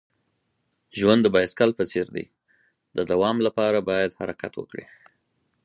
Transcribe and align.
ژوند 0.97 1.21
د 1.23 1.27
بایسکل 1.35 1.69
په 1.79 1.83
څیر 1.91 2.07
دی. 2.15 2.25
د 2.97 2.99
دوام 3.11 3.37
لپاره 3.47 3.85
باید 3.89 4.17
حرکت 4.19 4.53
وکړې. 4.57 4.85